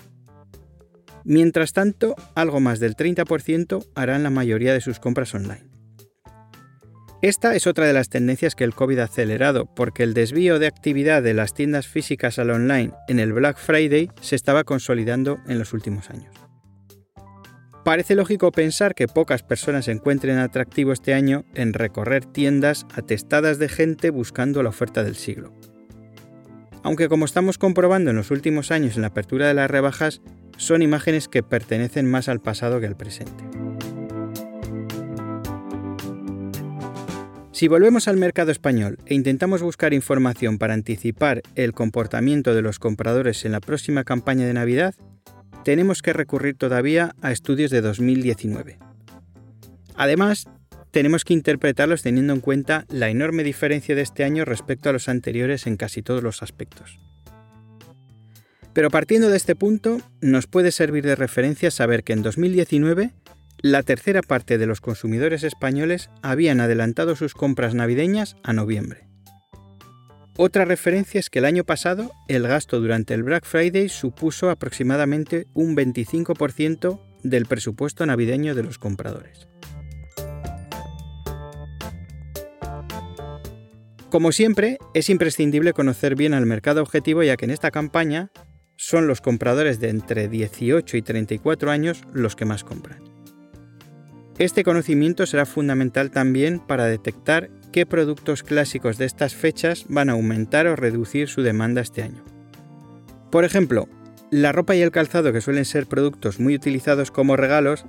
Mientras 1.24 1.72
tanto, 1.72 2.14
algo 2.36 2.60
más 2.60 2.78
del 2.78 2.94
30% 2.94 3.84
harán 3.96 4.22
la 4.22 4.30
mayoría 4.30 4.72
de 4.72 4.80
sus 4.80 5.00
compras 5.00 5.34
online. 5.34 5.64
Esta 7.20 7.56
es 7.56 7.66
otra 7.66 7.88
de 7.88 7.92
las 7.92 8.10
tendencias 8.10 8.54
que 8.54 8.62
el 8.62 8.72
COVID 8.72 9.00
ha 9.00 9.04
acelerado, 9.04 9.66
porque 9.74 10.04
el 10.04 10.14
desvío 10.14 10.60
de 10.60 10.68
actividad 10.68 11.24
de 11.24 11.34
las 11.34 11.54
tiendas 11.54 11.88
físicas 11.88 12.38
al 12.38 12.50
online 12.50 12.92
en 13.08 13.18
el 13.18 13.32
Black 13.32 13.58
Friday 13.58 14.10
se 14.20 14.36
estaba 14.36 14.62
consolidando 14.62 15.40
en 15.48 15.58
los 15.58 15.72
últimos 15.72 16.08
años. 16.08 16.43
Parece 17.84 18.14
lógico 18.14 18.50
pensar 18.50 18.94
que 18.94 19.08
pocas 19.08 19.42
personas 19.42 19.88
encuentren 19.88 20.38
atractivo 20.38 20.92
este 20.92 21.12
año 21.12 21.44
en 21.54 21.74
recorrer 21.74 22.24
tiendas 22.24 22.86
atestadas 22.94 23.58
de 23.58 23.68
gente 23.68 24.08
buscando 24.08 24.62
la 24.62 24.70
oferta 24.70 25.04
del 25.04 25.16
siglo. 25.16 25.52
Aunque 26.82 27.10
como 27.10 27.26
estamos 27.26 27.58
comprobando 27.58 28.08
en 28.08 28.16
los 28.16 28.30
últimos 28.30 28.70
años 28.70 28.96
en 28.96 29.02
la 29.02 29.08
apertura 29.08 29.48
de 29.48 29.54
las 29.54 29.70
rebajas, 29.70 30.22
son 30.56 30.80
imágenes 30.80 31.28
que 31.28 31.42
pertenecen 31.42 32.10
más 32.10 32.30
al 32.30 32.40
pasado 32.40 32.80
que 32.80 32.86
al 32.86 32.96
presente. 32.96 33.44
Si 37.52 37.68
volvemos 37.68 38.08
al 38.08 38.16
mercado 38.16 38.50
español 38.50 38.98
e 39.04 39.14
intentamos 39.14 39.62
buscar 39.62 39.92
información 39.92 40.56
para 40.56 40.72
anticipar 40.72 41.42
el 41.54 41.72
comportamiento 41.72 42.54
de 42.54 42.62
los 42.62 42.78
compradores 42.78 43.44
en 43.44 43.52
la 43.52 43.60
próxima 43.60 44.04
campaña 44.04 44.46
de 44.46 44.54
Navidad, 44.54 44.94
tenemos 45.64 46.02
que 46.02 46.12
recurrir 46.12 46.56
todavía 46.56 47.14
a 47.22 47.32
estudios 47.32 47.70
de 47.70 47.80
2019. 47.80 48.78
Además, 49.96 50.46
tenemos 50.90 51.24
que 51.24 51.34
interpretarlos 51.34 52.02
teniendo 52.02 52.32
en 52.32 52.40
cuenta 52.40 52.84
la 52.88 53.08
enorme 53.08 53.42
diferencia 53.42 53.94
de 53.94 54.02
este 54.02 54.22
año 54.24 54.44
respecto 54.44 54.90
a 54.90 54.92
los 54.92 55.08
anteriores 55.08 55.66
en 55.66 55.76
casi 55.76 56.02
todos 56.02 56.22
los 56.22 56.42
aspectos. 56.42 57.00
Pero 58.74 58.90
partiendo 58.90 59.30
de 59.30 59.36
este 59.36 59.56
punto, 59.56 60.00
nos 60.20 60.46
puede 60.46 60.70
servir 60.70 61.04
de 61.04 61.16
referencia 61.16 61.70
saber 61.70 62.04
que 62.04 62.12
en 62.12 62.22
2019 62.22 63.12
la 63.58 63.82
tercera 63.82 64.20
parte 64.20 64.58
de 64.58 64.66
los 64.66 64.80
consumidores 64.80 65.42
españoles 65.44 66.10
habían 66.22 66.60
adelantado 66.60 67.16
sus 67.16 67.34
compras 67.34 67.74
navideñas 67.74 68.36
a 68.42 68.52
noviembre. 68.52 69.13
Otra 70.36 70.64
referencia 70.64 71.20
es 71.20 71.30
que 71.30 71.38
el 71.38 71.44
año 71.44 71.62
pasado 71.62 72.10
el 72.26 72.42
gasto 72.42 72.80
durante 72.80 73.14
el 73.14 73.22
Black 73.22 73.44
Friday 73.44 73.88
supuso 73.88 74.50
aproximadamente 74.50 75.46
un 75.54 75.76
25% 75.76 77.00
del 77.22 77.46
presupuesto 77.46 78.04
navideño 78.04 78.56
de 78.56 78.64
los 78.64 78.78
compradores. 78.78 79.46
Como 84.10 84.32
siempre, 84.32 84.78
es 84.92 85.08
imprescindible 85.08 85.72
conocer 85.72 86.16
bien 86.16 86.34
al 86.34 86.46
mercado 86.46 86.82
objetivo 86.82 87.22
ya 87.22 87.36
que 87.36 87.44
en 87.44 87.52
esta 87.52 87.70
campaña 87.70 88.30
son 88.76 89.06
los 89.06 89.20
compradores 89.20 89.78
de 89.78 89.88
entre 89.88 90.28
18 90.28 90.96
y 90.96 91.02
34 91.02 91.70
años 91.70 92.02
los 92.12 92.34
que 92.34 92.44
más 92.44 92.64
compran. 92.64 93.13
Este 94.38 94.64
conocimiento 94.64 95.26
será 95.26 95.46
fundamental 95.46 96.10
también 96.10 96.58
para 96.58 96.86
detectar 96.86 97.50
qué 97.72 97.86
productos 97.86 98.42
clásicos 98.42 98.98
de 98.98 99.04
estas 99.04 99.34
fechas 99.34 99.86
van 99.88 100.10
a 100.10 100.14
aumentar 100.14 100.66
o 100.66 100.74
reducir 100.74 101.28
su 101.28 101.42
demanda 101.42 101.80
este 101.80 102.02
año. 102.02 102.24
Por 103.30 103.44
ejemplo, 103.44 103.88
la 104.30 104.50
ropa 104.50 104.74
y 104.74 104.82
el 104.82 104.90
calzado, 104.90 105.32
que 105.32 105.40
suelen 105.40 105.64
ser 105.64 105.86
productos 105.86 106.40
muy 106.40 106.56
utilizados 106.56 107.12
como 107.12 107.36
regalos, 107.36 107.86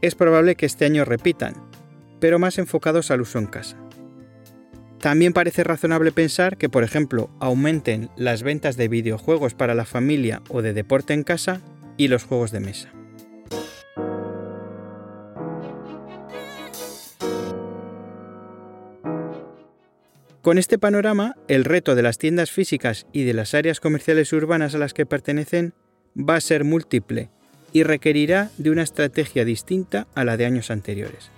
es 0.00 0.14
probable 0.14 0.54
que 0.54 0.66
este 0.66 0.84
año 0.84 1.04
repitan, 1.04 1.54
pero 2.20 2.38
más 2.38 2.58
enfocados 2.58 3.10
al 3.10 3.22
uso 3.22 3.40
en 3.40 3.46
casa. 3.46 3.76
También 5.00 5.32
parece 5.32 5.64
razonable 5.64 6.12
pensar 6.12 6.56
que, 6.56 6.68
por 6.68 6.84
ejemplo, 6.84 7.30
aumenten 7.40 8.10
las 8.16 8.44
ventas 8.44 8.76
de 8.76 8.86
videojuegos 8.86 9.54
para 9.54 9.74
la 9.74 9.86
familia 9.86 10.42
o 10.50 10.62
de 10.62 10.72
deporte 10.72 11.14
en 11.14 11.24
casa 11.24 11.60
y 11.96 12.08
los 12.08 12.24
juegos 12.24 12.52
de 12.52 12.60
mesa. 12.60 12.92
Con 20.42 20.56
este 20.56 20.78
panorama, 20.78 21.36
el 21.48 21.64
reto 21.64 21.94
de 21.94 22.02
las 22.02 22.16
tiendas 22.16 22.50
físicas 22.50 23.06
y 23.12 23.24
de 23.24 23.34
las 23.34 23.52
áreas 23.52 23.78
comerciales 23.78 24.32
urbanas 24.32 24.74
a 24.74 24.78
las 24.78 24.94
que 24.94 25.04
pertenecen 25.04 25.74
va 26.16 26.36
a 26.36 26.40
ser 26.40 26.64
múltiple 26.64 27.28
y 27.74 27.82
requerirá 27.82 28.50
de 28.56 28.70
una 28.70 28.82
estrategia 28.82 29.44
distinta 29.44 30.06
a 30.14 30.24
la 30.24 30.38
de 30.38 30.46
años 30.46 30.70
anteriores. 30.70 31.30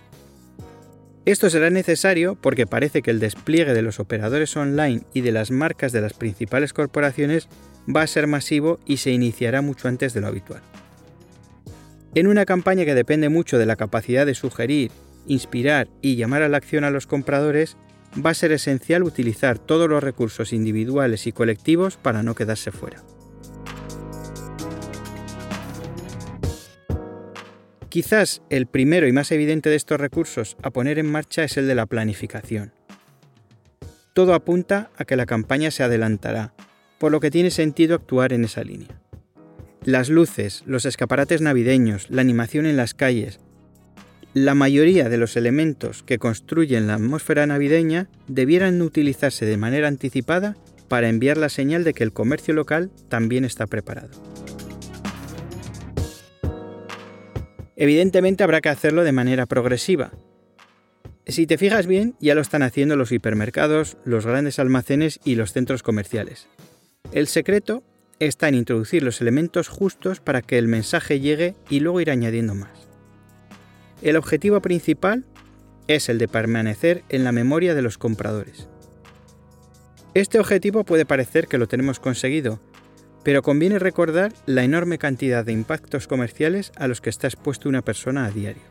Esto 1.24 1.50
será 1.50 1.68
necesario 1.70 2.36
porque 2.36 2.68
parece 2.68 3.02
que 3.02 3.10
el 3.10 3.18
despliegue 3.18 3.74
de 3.74 3.82
los 3.82 3.98
operadores 3.98 4.56
online 4.56 5.02
y 5.12 5.22
de 5.22 5.32
las 5.32 5.50
marcas 5.50 5.90
de 5.90 6.00
las 6.00 6.14
principales 6.14 6.72
corporaciones 6.72 7.48
va 7.94 8.02
a 8.02 8.06
ser 8.06 8.28
masivo 8.28 8.78
y 8.86 8.98
se 8.98 9.10
iniciará 9.10 9.62
mucho 9.62 9.88
antes 9.88 10.14
de 10.14 10.20
lo 10.20 10.28
habitual. 10.28 10.62
En 12.14 12.28
una 12.28 12.44
campaña 12.44 12.84
que 12.84 12.94
depende 12.94 13.28
mucho 13.28 13.58
de 13.58 13.66
la 13.66 13.74
capacidad 13.74 14.26
de 14.26 14.36
sugerir, 14.36 14.92
inspirar 15.26 15.88
y 16.02 16.14
llamar 16.14 16.42
a 16.42 16.48
la 16.48 16.58
acción 16.58 16.84
a 16.84 16.90
los 16.90 17.08
compradores, 17.08 17.76
va 18.14 18.30
a 18.30 18.34
ser 18.34 18.52
esencial 18.52 19.02
utilizar 19.02 19.58
todos 19.58 19.88
los 19.88 20.02
recursos 20.02 20.52
individuales 20.52 21.26
y 21.26 21.32
colectivos 21.32 21.96
para 21.96 22.22
no 22.22 22.34
quedarse 22.34 22.70
fuera. 22.70 23.02
Quizás 27.88 28.40
el 28.48 28.66
primero 28.66 29.06
y 29.06 29.12
más 29.12 29.30
evidente 29.32 29.68
de 29.68 29.76
estos 29.76 30.00
recursos 30.00 30.56
a 30.62 30.70
poner 30.70 30.98
en 30.98 31.10
marcha 31.10 31.44
es 31.44 31.58
el 31.58 31.66
de 31.66 31.74
la 31.74 31.84
planificación. 31.84 32.72
Todo 34.14 34.32
apunta 34.32 34.90
a 34.96 35.04
que 35.04 35.16
la 35.16 35.26
campaña 35.26 35.70
se 35.70 35.82
adelantará, 35.82 36.54
por 36.98 37.12
lo 37.12 37.20
que 37.20 37.30
tiene 37.30 37.50
sentido 37.50 37.94
actuar 37.94 38.32
en 38.32 38.44
esa 38.44 38.64
línea. 38.64 39.00
Las 39.84 40.08
luces, 40.08 40.62
los 40.64 40.86
escaparates 40.86 41.40
navideños, 41.40 42.08
la 42.08 42.22
animación 42.22 42.64
en 42.64 42.76
las 42.76 42.94
calles, 42.94 43.40
la 44.34 44.54
mayoría 44.54 45.08
de 45.08 45.18
los 45.18 45.36
elementos 45.36 46.02
que 46.02 46.18
construyen 46.18 46.86
la 46.86 46.94
atmósfera 46.94 47.46
navideña 47.46 48.08
debieran 48.28 48.80
utilizarse 48.80 49.44
de 49.44 49.58
manera 49.58 49.88
anticipada 49.88 50.56
para 50.88 51.08
enviar 51.08 51.36
la 51.36 51.48
señal 51.48 51.84
de 51.84 51.92
que 51.92 52.04
el 52.04 52.12
comercio 52.12 52.54
local 52.54 52.90
también 53.08 53.44
está 53.44 53.66
preparado. 53.66 54.10
Evidentemente 57.76 58.44
habrá 58.44 58.60
que 58.60 58.68
hacerlo 58.68 59.04
de 59.04 59.12
manera 59.12 59.46
progresiva. 59.46 60.12
Si 61.26 61.46
te 61.46 61.58
fijas 61.58 61.86
bien, 61.86 62.14
ya 62.20 62.34
lo 62.34 62.40
están 62.40 62.62
haciendo 62.62 62.96
los 62.96 63.12
hipermercados, 63.12 63.96
los 64.04 64.26
grandes 64.26 64.58
almacenes 64.58 65.20
y 65.24 65.34
los 65.34 65.52
centros 65.52 65.82
comerciales. 65.82 66.48
El 67.12 67.26
secreto 67.26 67.82
está 68.18 68.48
en 68.48 68.54
introducir 68.54 69.02
los 69.02 69.20
elementos 69.20 69.68
justos 69.68 70.20
para 70.20 70.42
que 70.42 70.58
el 70.58 70.68
mensaje 70.68 71.20
llegue 71.20 71.54
y 71.68 71.80
luego 71.80 72.00
ir 72.00 72.10
añadiendo 72.10 72.54
más. 72.54 72.81
El 74.02 74.16
objetivo 74.16 74.60
principal 74.60 75.24
es 75.86 76.08
el 76.08 76.18
de 76.18 76.26
permanecer 76.26 77.04
en 77.08 77.22
la 77.22 77.30
memoria 77.30 77.72
de 77.72 77.82
los 77.82 77.98
compradores. 77.98 78.68
Este 80.12 80.40
objetivo 80.40 80.82
puede 80.82 81.06
parecer 81.06 81.46
que 81.46 81.56
lo 81.56 81.68
tenemos 81.68 82.00
conseguido, 82.00 82.60
pero 83.22 83.42
conviene 83.42 83.78
recordar 83.78 84.32
la 84.44 84.64
enorme 84.64 84.98
cantidad 84.98 85.44
de 85.44 85.52
impactos 85.52 86.08
comerciales 86.08 86.72
a 86.76 86.88
los 86.88 87.00
que 87.00 87.10
está 87.10 87.28
expuesto 87.28 87.68
una 87.68 87.82
persona 87.82 88.24
a 88.24 88.30
diario. 88.32 88.62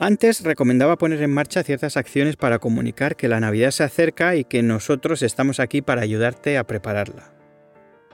Antes 0.00 0.42
recomendaba 0.42 0.96
poner 0.96 1.22
en 1.22 1.30
marcha 1.30 1.62
ciertas 1.62 1.98
acciones 1.98 2.36
para 2.36 2.58
comunicar 2.58 3.16
que 3.16 3.28
la 3.28 3.40
Navidad 3.40 3.70
se 3.70 3.84
acerca 3.84 4.34
y 4.34 4.44
que 4.44 4.62
nosotros 4.62 5.22
estamos 5.22 5.60
aquí 5.60 5.82
para 5.82 6.00
ayudarte 6.00 6.56
a 6.56 6.64
prepararla. 6.64 7.34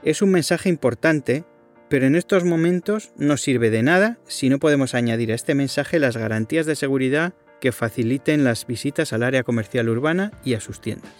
Es 0.02 0.20
un 0.20 0.30
mensaje 0.32 0.68
importante 0.68 1.44
pero 1.92 2.06
en 2.06 2.16
estos 2.16 2.42
momentos 2.44 3.12
no 3.18 3.36
sirve 3.36 3.68
de 3.68 3.82
nada 3.82 4.16
si 4.26 4.48
no 4.48 4.58
podemos 4.58 4.94
añadir 4.94 5.30
a 5.30 5.34
este 5.34 5.54
mensaje 5.54 5.98
las 5.98 6.16
garantías 6.16 6.64
de 6.64 6.74
seguridad 6.74 7.34
que 7.60 7.70
faciliten 7.70 8.44
las 8.44 8.66
visitas 8.66 9.12
al 9.12 9.22
área 9.22 9.42
comercial 9.42 9.90
urbana 9.90 10.32
y 10.42 10.54
a 10.54 10.60
sus 10.60 10.80
tiendas. 10.80 11.12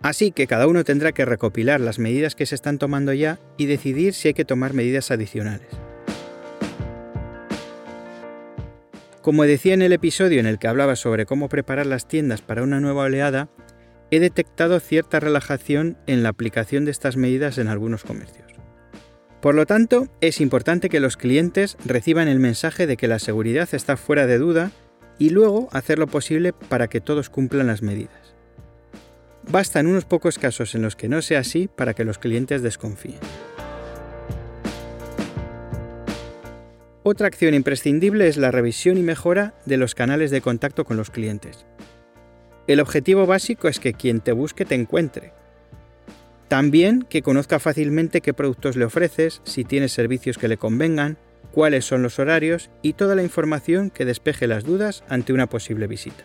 Así 0.00 0.30
que 0.30 0.46
cada 0.46 0.68
uno 0.68 0.84
tendrá 0.84 1.10
que 1.10 1.24
recopilar 1.24 1.80
las 1.80 1.98
medidas 1.98 2.36
que 2.36 2.46
se 2.46 2.54
están 2.54 2.78
tomando 2.78 3.12
ya 3.12 3.40
y 3.56 3.66
decidir 3.66 4.14
si 4.14 4.28
hay 4.28 4.34
que 4.34 4.44
tomar 4.44 4.72
medidas 4.72 5.10
adicionales. 5.10 5.66
Como 9.20 9.42
decía 9.42 9.74
en 9.74 9.82
el 9.82 9.92
episodio 9.92 10.38
en 10.38 10.46
el 10.46 10.60
que 10.60 10.68
hablaba 10.68 10.94
sobre 10.94 11.26
cómo 11.26 11.48
preparar 11.48 11.86
las 11.86 12.06
tiendas 12.06 12.40
para 12.40 12.62
una 12.62 12.78
nueva 12.78 13.02
oleada, 13.02 13.48
he 14.12 14.20
detectado 14.20 14.78
cierta 14.78 15.18
relajación 15.18 15.98
en 16.06 16.22
la 16.22 16.28
aplicación 16.28 16.84
de 16.84 16.92
estas 16.92 17.16
medidas 17.16 17.58
en 17.58 17.66
algunos 17.66 18.04
comercios. 18.04 18.61
Por 19.42 19.56
lo 19.56 19.66
tanto, 19.66 20.06
es 20.20 20.40
importante 20.40 20.88
que 20.88 21.00
los 21.00 21.16
clientes 21.16 21.76
reciban 21.84 22.28
el 22.28 22.38
mensaje 22.38 22.86
de 22.86 22.96
que 22.96 23.08
la 23.08 23.18
seguridad 23.18 23.68
está 23.72 23.96
fuera 23.96 24.28
de 24.28 24.38
duda 24.38 24.70
y 25.18 25.30
luego 25.30 25.68
hacer 25.72 25.98
lo 25.98 26.06
posible 26.06 26.52
para 26.52 26.86
que 26.86 27.00
todos 27.00 27.28
cumplan 27.28 27.66
las 27.66 27.82
medidas. 27.82 28.36
Bastan 29.50 29.88
unos 29.88 30.04
pocos 30.04 30.38
casos 30.38 30.76
en 30.76 30.82
los 30.82 30.94
que 30.94 31.08
no 31.08 31.22
sea 31.22 31.40
así 31.40 31.66
para 31.66 31.92
que 31.92 32.04
los 32.04 32.18
clientes 32.18 32.62
desconfíen. 32.62 33.18
Otra 37.02 37.26
acción 37.26 37.52
imprescindible 37.54 38.28
es 38.28 38.36
la 38.36 38.52
revisión 38.52 38.96
y 38.96 39.02
mejora 39.02 39.54
de 39.66 39.76
los 39.76 39.96
canales 39.96 40.30
de 40.30 40.40
contacto 40.40 40.84
con 40.84 40.96
los 40.96 41.10
clientes. 41.10 41.66
El 42.68 42.78
objetivo 42.78 43.26
básico 43.26 43.66
es 43.66 43.80
que 43.80 43.92
quien 43.92 44.20
te 44.20 44.30
busque 44.30 44.64
te 44.64 44.76
encuentre, 44.76 45.32
también 46.52 47.06
que 47.08 47.22
conozca 47.22 47.58
fácilmente 47.58 48.20
qué 48.20 48.34
productos 48.34 48.76
le 48.76 48.84
ofreces, 48.84 49.40
si 49.42 49.64
tienes 49.64 49.92
servicios 49.92 50.36
que 50.36 50.48
le 50.48 50.58
convengan, 50.58 51.16
cuáles 51.50 51.86
son 51.86 52.02
los 52.02 52.18
horarios 52.18 52.68
y 52.82 52.92
toda 52.92 53.14
la 53.14 53.22
información 53.22 53.88
que 53.88 54.04
despeje 54.04 54.46
las 54.46 54.62
dudas 54.62 55.02
ante 55.08 55.32
una 55.32 55.48
posible 55.48 55.86
visita. 55.86 56.24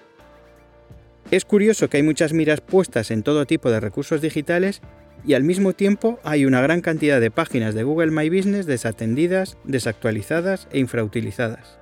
Es 1.31 1.45
curioso 1.45 1.87
que 1.87 1.95
hay 1.95 2.03
muchas 2.03 2.33
miras 2.33 2.59
puestas 2.59 3.09
en 3.09 3.23
todo 3.23 3.45
tipo 3.45 3.71
de 3.71 3.79
recursos 3.79 4.19
digitales 4.19 4.81
y 5.25 5.33
al 5.33 5.45
mismo 5.45 5.71
tiempo 5.71 6.19
hay 6.25 6.45
una 6.45 6.59
gran 6.59 6.81
cantidad 6.81 7.21
de 7.21 7.31
páginas 7.31 7.73
de 7.73 7.83
Google 7.83 8.11
My 8.11 8.29
Business 8.29 8.65
desatendidas, 8.65 9.57
desactualizadas 9.63 10.67
e 10.73 10.79
infrautilizadas. 10.79 11.79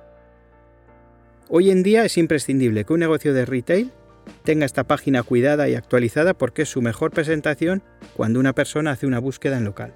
Hoy 1.48 1.72
en 1.72 1.82
día 1.82 2.04
es 2.04 2.16
imprescindible 2.16 2.84
que 2.84 2.92
un 2.92 3.00
negocio 3.00 3.34
de 3.34 3.44
retail 3.44 3.90
tenga 4.44 4.66
esta 4.66 4.84
página 4.84 5.22
cuidada 5.22 5.68
y 5.68 5.74
actualizada 5.74 6.34
porque 6.34 6.62
es 6.62 6.68
su 6.68 6.82
mejor 6.82 7.10
presentación 7.10 7.82
cuando 8.14 8.40
una 8.40 8.54
persona 8.54 8.92
hace 8.92 9.06
una 9.06 9.18
búsqueda 9.18 9.58
en 9.58 9.64
local. 9.64 9.94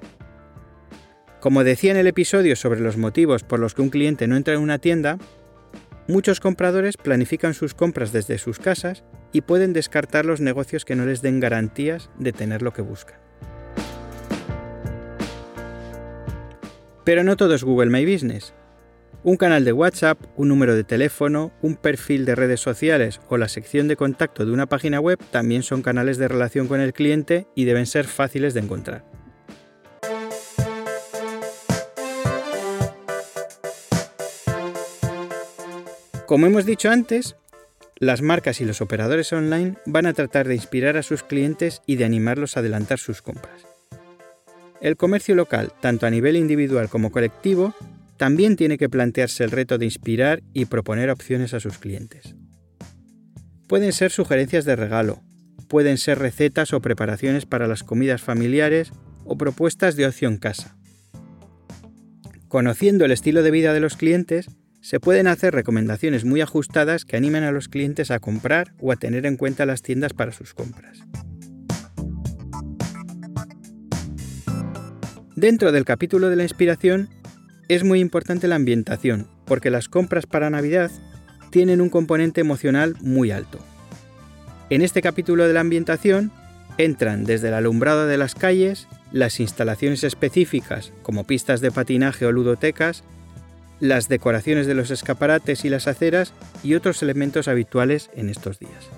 Como 1.41 1.65
decía 1.65 1.91
en 1.91 1.97
el 1.97 2.07
episodio 2.07 2.57
sobre 2.57 2.81
los 2.81 2.97
motivos 2.97 3.45
por 3.45 3.61
los 3.61 3.75
que 3.75 3.83
un 3.83 3.91
cliente 3.91 4.27
no 4.27 4.37
entra 4.37 4.55
en 4.55 4.61
una 4.61 4.79
tienda, 4.79 5.19
Muchos 6.11 6.41
compradores 6.41 6.97
planifican 6.97 7.55
sus 7.55 7.73
compras 7.73 8.11
desde 8.11 8.39
sus 8.39 8.59
casas 8.59 9.05
y 9.33 9.43
pueden 9.43 9.73
descartar 9.73 10.25
los 10.25 10.41
negocios 10.41 10.85
que 10.85 10.97
no 10.97 11.07
les 11.07 11.23
den 11.23 11.39
garantías 11.39 12.11
de 12.19 12.33
tener 12.33 12.63
lo 12.63 12.73
que 12.73 12.83
buscan. 12.83 13.17
Pero 17.05 17.23
no 17.23 17.37
todo 17.37 17.55
es 17.55 17.63
Google 17.63 17.91
My 17.91 18.13
Business. 18.13 18.55
Un 19.23 19.37
canal 19.37 19.67
de 19.67 19.75
WhatsApp, 19.75 20.19
un 20.37 20.49
número 20.49 20.75
de 20.75 20.83
teléfono, 20.83 21.53
un 21.61 21.77
perfil 21.77 22.25
de 22.25 22.35
redes 22.35 22.61
sociales 22.61 23.21
o 23.29 23.37
la 23.37 23.49
sección 23.49 23.87
de 23.87 23.95
contacto 23.97 24.47
de 24.47 24.53
una 24.53 24.65
página 24.65 24.99
web 24.99 25.19
también 25.31 25.63
son 25.63 25.83
canales 25.83 26.17
de 26.17 26.27
relación 26.27 26.69
con 26.69 26.81
el 26.81 26.95
cliente 26.95 27.47
y 27.55 27.67
deben 27.67 27.85
ser 27.85 28.07
fáciles 28.07 28.55
de 28.55 28.61
encontrar. 28.61 29.05
Como 36.25 36.47
hemos 36.47 36.65
dicho 36.65 36.89
antes, 36.91 37.37
las 37.97 38.23
marcas 38.23 38.63
y 38.63 38.65
los 38.65 38.81
operadores 38.81 39.35
online 39.35 39.75
van 39.85 40.07
a 40.07 40.15
tratar 40.15 40.49
de 40.49 40.55
inspirar 40.55 40.97
a 40.97 41.03
sus 41.03 41.23
clientes 41.23 41.83
y 41.85 41.97
de 41.97 42.07
animarlos 42.07 42.57
a 42.57 42.61
adelantar 42.61 42.99
sus 42.99 43.21
compras. 43.21 43.67
El 44.81 44.97
comercio 44.97 45.35
local, 45.35 45.75
tanto 45.81 46.07
a 46.07 46.11
nivel 46.11 46.37
individual 46.37 46.89
como 46.89 47.13
colectivo, 47.13 47.75
también 48.21 48.57
tiene 48.57 48.77
que 48.77 48.91
plantearse 48.91 49.45
el 49.45 49.51
reto 49.51 49.79
de 49.79 49.87
inspirar 49.87 50.43
y 50.53 50.67
proponer 50.67 51.09
opciones 51.09 51.55
a 51.55 51.61
sus 51.61 51.79
clientes. 51.79 52.35
Pueden 53.67 53.95
ser 53.95 54.11
sugerencias 54.11 54.67
de 54.67 54.77
regalo, 54.77 55.23
pueden 55.69 55.97
ser 55.97 56.19
recetas 56.19 56.75
o 56.75 56.83
preparaciones 56.83 57.47
para 57.47 57.67
las 57.67 57.83
comidas 57.83 58.21
familiares 58.21 58.93
o 59.25 59.39
propuestas 59.39 59.97
de 59.97 60.05
ocio 60.05 60.29
en 60.29 60.37
casa. 60.37 60.77
Conociendo 62.49 63.07
el 63.07 63.13
estilo 63.13 63.43
de 63.43 63.53
vida 63.53 63.73
de 63.73 63.81
los 63.81 63.97
clientes, 63.97 64.51
se 64.83 65.01
pueden 65.01 65.27
hacer 65.27 65.55
recomendaciones 65.55 66.27
muy 66.27 66.43
ajustadas 66.43 67.07
que 67.07 67.17
animen 67.17 67.45
a 67.45 67.53
los 67.53 67.69
clientes 67.69 68.11
a 68.11 68.19
comprar 68.19 68.75
o 68.81 68.93
a 68.93 68.97
tener 68.97 69.25
en 69.25 69.39
cuenta 69.39 69.65
las 69.65 69.81
tiendas 69.81 70.13
para 70.13 70.33
sus 70.33 70.53
compras. 70.53 70.99
Dentro 75.37 75.73
del 75.73 75.87
capítulo 75.87 76.29
de 76.29 76.37
la 76.37 76.43
inspiración 76.43 77.09
es 77.71 77.85
muy 77.85 78.01
importante 78.01 78.49
la 78.49 78.57
ambientación, 78.57 79.29
porque 79.45 79.71
las 79.71 79.89
compras 79.89 80.27
para 80.27 80.51
Navidad 80.51 80.91
tienen 81.51 81.81
un 81.81 81.89
componente 81.89 82.41
emocional 82.41 82.97
muy 83.01 83.31
alto. 83.31 83.61
En 84.71 84.83
este 84.83 85.01
capítulo 85.03 85.47
de 85.47 85.53
la 85.53 85.61
ambientación 85.61 86.33
entran 86.79 87.23
desde 87.25 87.47
el 87.47 87.55
alumbrado 87.55 88.09
de 88.09 88.17
las 88.17 88.35
calles, 88.35 88.89
las 89.13 89.39
instalaciones 89.39 90.03
específicas 90.03 90.93
como 91.05 91.23
pistas 91.23 91.61
de 91.61 91.71
patinaje 91.71 92.27
o 92.27 92.33
ludotecas, 92.33 93.05
las 93.79 94.09
decoraciones 94.09 94.67
de 94.67 94.75
los 94.75 94.91
escaparates 94.91 95.65
y 95.65 95.69
las 95.69 95.87
aceras 95.87 96.35
y 96.65 96.75
otros 96.75 97.05
elementos 97.05 97.47
habituales 97.47 98.11
en 98.17 98.31
estos 98.31 98.59
días. 98.59 98.91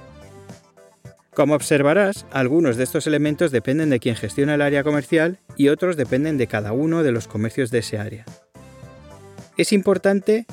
Como 1.35 1.55
observarás, 1.55 2.25
algunos 2.31 2.79
de 2.79 2.85
estos 2.85 3.07
elementos 3.07 3.51
dependen 3.51 3.91
de 3.91 4.01
quien 4.01 4.17
gestiona 4.17 4.55
el 4.55 4.63
área 4.63 4.83
comercial 4.83 5.41
y 5.59 5.69
otros 5.69 5.99
dependen 5.99 6.39
de 6.39 6.47
cada 6.47 6.73
uno 6.73 7.03
de 7.03 7.13
los 7.13 7.29
comercios 7.29 7.71
de 7.71 7.81
ese 7.81 7.99
área. 7.99 8.25
Es 9.57 9.73
importante 9.73 10.47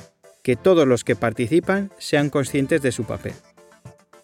que 0.43 0.55
todos 0.55 0.87
los 0.87 1.03
que 1.03 1.15
participan 1.15 1.91
sean 1.99 2.29
conscientes 2.29 2.81
de 2.81 2.91
su 2.91 3.05
papel. 3.05 3.33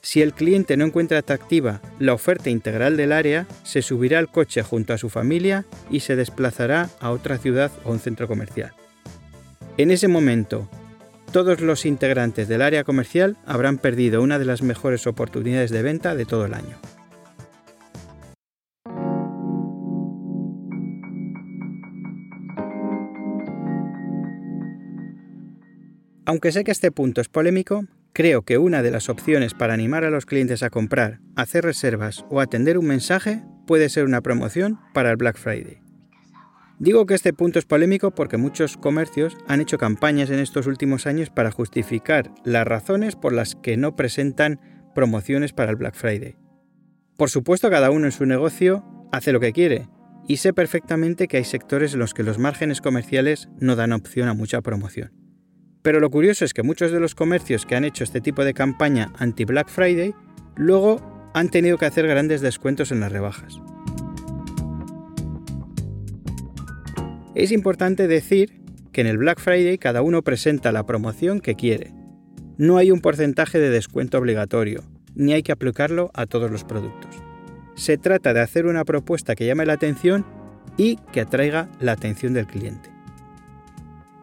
Si 0.01 0.21
el 0.21 0.33
cliente 0.33 0.77
no 0.77 0.85
encuentra 0.85 1.17
atractiva 1.17 1.81
la 1.97 2.13
oferta 2.13 2.49
integral 2.49 2.95
del 2.95 3.11
área, 3.11 3.47
se 3.63 3.81
subirá 3.81 4.19
al 4.19 4.29
coche 4.29 4.61
junto 4.61 4.93
a 4.93 4.97
su 4.97 5.09
familia 5.09 5.65
y 5.89 6.01
se 6.01 6.15
desplazará 6.15 6.89
a 6.99 7.11
otra 7.11 7.38
ciudad 7.38 7.71
o 7.83 7.91
un 7.91 7.99
centro 7.99 8.27
comercial. 8.27 8.73
En 9.77 9.91
ese 9.91 10.07
momento, 10.07 10.69
todos 11.31 11.59
los 11.61 11.85
integrantes 11.85 12.47
del 12.47 12.61
área 12.61 12.83
comercial 12.83 13.35
habrán 13.45 13.77
perdido 13.77 14.21
una 14.21 14.39
de 14.39 14.45
las 14.45 14.61
mejores 14.61 15.07
oportunidades 15.07 15.71
de 15.71 15.81
venta 15.81 16.15
de 16.15 16.25
todo 16.25 16.45
el 16.45 16.53
año. 16.53 16.77
Aunque 26.36 26.52
sé 26.52 26.65
que 26.65 26.71
este 26.71 26.91
punto 26.91 27.21
es 27.21 27.30
polémico, 27.30 27.86
creo 28.12 28.41
que 28.41 28.58
una 28.58 28.84
de 28.84 28.91
las 28.91 29.08
opciones 29.08 29.54
para 29.54 29.74
animar 29.74 30.04
a 30.04 30.10
los 30.10 30.26
clientes 30.26 30.63
a 30.63 30.69
comprar, 30.69 31.21
hacer 31.38 31.63
reservas 31.63 32.26
o 32.30 32.41
atender 32.41 32.78
un 32.78 32.88
mensaje 32.88 33.41
puede 33.65 33.88
ser 33.88 34.04
una 34.04 34.19
promoción 34.19 34.78
para 34.93 35.12
el 35.12 35.15
Black 35.15 35.38
Friday. 35.38 35.78
Digo 36.78 37.06
que 37.06 37.13
este 37.13 37.32
punto 37.32 37.58
es 37.58 37.63
polémico 37.63 38.12
porque 38.12 38.36
muchos 38.36 38.76
comercios 38.76 39.38
han 39.48 39.62
hecho 39.62 39.78
campañas 39.78 40.30
en 40.30 40.39
estos 40.39 40.67
últimos 40.67 41.08
años 41.08 41.30
para 41.30 41.52
justificar 41.52 42.34
las 42.43 42.67
razones 42.67 43.15
por 43.15 43.32
las 43.32 43.56
que 43.56 43.78
no 43.78 43.95
presentan 43.95 44.60
promociones 44.93 45.54
para 45.54 45.71
el 45.71 45.78
Black 45.78 45.95
Friday. 45.95 46.36
Por 47.15 47.30
supuesto, 47.30 47.69
cada 47.69 47.91
uno 47.91 48.08
en 48.08 48.12
su 48.12 48.26
negocio 48.26 48.84
hace 49.13 49.32
lo 49.32 49.39
que 49.39 49.54
quiere, 49.54 49.88
y 50.28 50.36
sé 50.36 50.52
perfectamente 50.52 51.30
que 51.30 51.38
hay 51.38 51.45
sectores 51.45 51.93
en 51.93 52.00
los 52.00 52.13
que 52.13 52.24
los 52.24 52.39
márgenes 52.39 52.82
comerciales 52.82 53.48
no 53.58 53.78
dan 53.78 53.93
opción 53.93 54.28
a 54.28 54.34
mucha 54.34 54.60
promoción. 54.60 55.24
Pero 55.86 56.00
lo 56.00 56.10
curioso 56.10 56.45
es 56.45 56.56
que 56.56 56.63
muchos 56.63 56.91
de 56.91 57.00
los 57.00 57.13
comercios 57.13 57.67
que 57.67 57.76
han 57.76 57.86
hecho 57.86 58.04
este 58.04 58.19
tipo 58.19 58.43
de 58.43 58.56
campaña 58.56 59.13
anti-Black 59.19 59.69
Friday 59.69 60.15
luego 60.56 61.30
han 61.36 61.50
tenido 61.50 61.78
que 61.78 61.86
hacer 61.86 62.08
grandes 62.08 62.41
descuentos 62.41 62.91
en 62.91 63.02
las 63.02 63.12
rebajas. 63.12 63.62
Es 67.36 67.52
importante 67.52 68.08
decir 68.08 68.63
que 68.93 69.02
en 69.02 69.08
el 69.08 69.19
Black 69.19 69.39
Friday 69.39 69.78
cada 69.78 70.02
uno 70.02 70.24
presenta 70.24 70.71
la 70.71 70.88
promoción 70.88 71.39
que 71.39 71.54
quiere. 71.54 71.93
No 72.58 72.78
hay 72.78 72.89
un 72.89 73.00
porcentaje 73.00 73.60
de 73.60 73.69
descuento 73.69 74.17
obligatorio, 74.17 74.82
ni 75.13 75.34
hay 75.34 75.43
que 75.43 75.52
aplicarlo 75.52 76.10
a 76.15 76.26
todos 76.26 76.50
los 76.50 76.63
productos. 76.63 77.15
Se 77.76 78.00
trata 78.00 78.34
de 78.34 78.41
hacer 78.41 78.65
una 78.65 78.86
propuesta 78.86 79.36
que 79.36 79.45
llame 79.45 79.67
la 79.67 79.74
atención 79.74 80.26
y 80.78 80.95
que 81.12 81.21
atraiga 81.21 81.69
la 81.80 81.91
atención 81.91 82.34
del 82.34 82.48
cliente. 82.48 82.94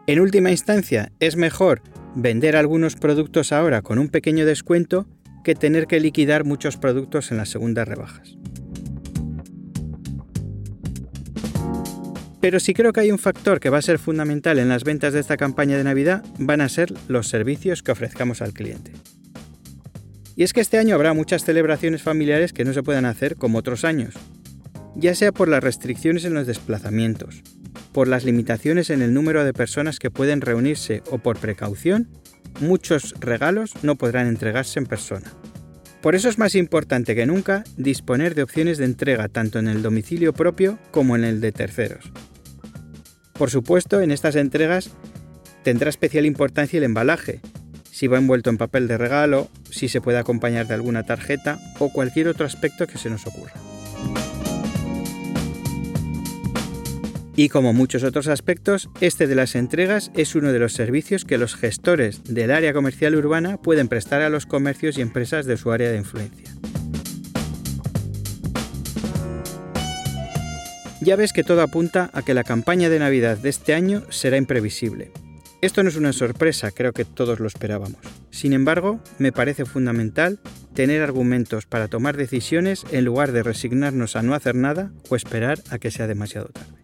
En 0.05 0.19
última 0.19 0.51
instancia, 0.51 1.13
es 1.21 1.37
mejor 1.37 1.81
vender 2.13 2.57
algunos 2.57 2.95
productos 2.95 3.53
ahora 3.53 3.81
con 3.81 3.99
un 3.99 4.09
pequeño 4.09 4.45
descuento 4.45 5.07
que 5.45 5.55
tener 5.55 5.87
que 5.87 6.01
liquidar 6.01 6.43
muchos 6.43 6.75
productos 6.75 7.31
en 7.31 7.37
las 7.37 7.47
segundas 7.47 7.87
rebajas. 7.87 8.35
Pero 12.41 12.59
si 12.59 12.73
creo 12.73 12.91
que 12.91 12.99
hay 12.99 13.11
un 13.11 13.17
factor 13.17 13.61
que 13.61 13.69
va 13.69 13.77
a 13.77 13.81
ser 13.81 13.97
fundamental 13.97 14.59
en 14.59 14.67
las 14.67 14.83
ventas 14.83 15.13
de 15.13 15.21
esta 15.21 15.37
campaña 15.37 15.77
de 15.77 15.85
Navidad, 15.85 16.25
van 16.37 16.59
a 16.59 16.67
ser 16.67 16.93
los 17.07 17.29
servicios 17.29 17.81
que 17.81 17.93
ofrezcamos 17.93 18.41
al 18.41 18.51
cliente. 18.51 18.91
Y 20.35 20.43
es 20.43 20.51
que 20.51 20.59
este 20.59 20.79
año 20.79 20.95
habrá 20.95 21.13
muchas 21.13 21.45
celebraciones 21.45 22.01
familiares 22.01 22.51
que 22.51 22.65
no 22.65 22.73
se 22.73 22.83
puedan 22.83 23.05
hacer 23.05 23.37
como 23.37 23.59
otros 23.59 23.85
años, 23.85 24.15
ya 24.97 25.15
sea 25.15 25.31
por 25.31 25.47
las 25.47 25.63
restricciones 25.63 26.25
en 26.25 26.33
los 26.33 26.45
desplazamientos, 26.45 27.41
por 27.93 28.07
las 28.07 28.25
limitaciones 28.25 28.89
en 28.89 29.01
el 29.01 29.13
número 29.13 29.45
de 29.45 29.53
personas 29.53 29.99
que 29.99 30.11
pueden 30.11 30.41
reunirse 30.41 31.03
o 31.11 31.19
por 31.19 31.37
precaución, 31.37 32.09
muchos 32.59 33.13
regalos 33.19 33.73
no 33.83 33.95
podrán 33.95 34.27
entregarse 34.27 34.79
en 34.79 34.85
persona. 34.85 35.31
Por 36.01 36.15
eso 36.15 36.27
es 36.27 36.37
más 36.37 36.55
importante 36.55 37.15
que 37.15 37.25
nunca 37.25 37.63
disponer 37.77 38.35
de 38.35 38.43
opciones 38.43 38.77
de 38.77 38.85
entrega 38.85 39.29
tanto 39.29 39.59
en 39.59 39.67
el 39.67 39.81
domicilio 39.81 40.33
propio 40.33 40.77
como 40.91 41.15
en 41.15 41.23
el 41.23 41.39
de 41.39 41.53
terceros. 41.53 42.11
Por 43.33 43.49
supuesto, 43.49 44.01
en 44.01 44.11
estas 44.11 44.35
entregas 44.35 44.91
tendrá 45.63 45.89
especial 45.89 46.25
importancia 46.25 46.77
el 46.77 46.83
embalaje, 46.83 47.39
si 47.89 48.07
va 48.07 48.17
envuelto 48.17 48.49
en 48.49 48.57
papel 48.57 48.87
de 48.87 48.97
regalo, 48.97 49.49
si 49.69 49.87
se 49.87 50.01
puede 50.01 50.17
acompañar 50.17 50.67
de 50.67 50.73
alguna 50.73 51.03
tarjeta 51.03 51.59
o 51.79 51.89
cualquier 51.93 52.27
otro 52.27 52.45
aspecto 52.45 52.85
que 52.85 52.97
se 52.97 53.09
nos 53.09 53.25
ocurra. 53.25 53.53
Y 57.35 57.49
como 57.49 57.73
muchos 57.73 58.03
otros 58.03 58.27
aspectos, 58.27 58.89
este 59.01 59.25
de 59.25 59.35
las 59.35 59.55
entregas 59.55 60.11
es 60.15 60.35
uno 60.35 60.51
de 60.51 60.59
los 60.59 60.73
servicios 60.73 61.25
que 61.25 61.39
los 61.39 61.55
gestores 61.55 62.23
del 62.25 62.51
área 62.51 62.73
comercial 62.73 63.15
urbana 63.15 63.57
pueden 63.57 63.87
prestar 63.87 64.21
a 64.21 64.29
los 64.29 64.45
comercios 64.45 64.97
y 64.97 65.01
empresas 65.01 65.45
de 65.45 65.57
su 65.57 65.71
área 65.71 65.89
de 65.89 65.97
influencia. 65.97 66.53
Ya 71.01 71.15
ves 71.15 71.33
que 71.33 71.43
todo 71.43 71.61
apunta 71.63 72.11
a 72.13 72.21
que 72.21 72.33
la 72.33 72.43
campaña 72.43 72.87
de 72.89 72.99
Navidad 72.99 73.37
de 73.37 73.49
este 73.49 73.73
año 73.73 74.03
será 74.09 74.37
imprevisible. 74.37 75.11
Esto 75.61 75.81
no 75.81 75.89
es 75.89 75.95
una 75.95 76.13
sorpresa, 76.13 76.71
creo 76.71 76.93
que 76.93 77.03
todos 77.03 77.39
lo 77.39 77.47
esperábamos. 77.47 77.97
Sin 78.31 78.53
embargo, 78.53 79.01
me 79.17 79.31
parece 79.31 79.65
fundamental 79.65 80.39
tener 80.75 81.01
argumentos 81.01 81.65
para 81.65 81.87
tomar 81.87 82.15
decisiones 82.15 82.85
en 82.91 83.05
lugar 83.05 83.31
de 83.31 83.43
resignarnos 83.43 84.15
a 84.15 84.21
no 84.21 84.33
hacer 84.33 84.55
nada 84.55 84.91
o 85.09 85.15
esperar 85.15 85.59
a 85.69 85.79
que 85.79 85.91
sea 85.91 86.07
demasiado 86.07 86.47
tarde. 86.47 86.82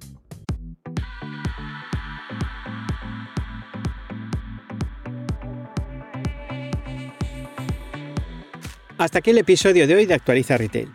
Hasta 8.99 9.19
aquí 9.19 9.29
el 9.29 9.37
episodio 9.37 9.87
de 9.87 9.95
hoy 9.95 10.05
de 10.05 10.13
Actualiza 10.13 10.57
Retail. 10.57 10.89